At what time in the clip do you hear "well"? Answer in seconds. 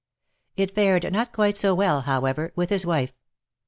1.75-2.01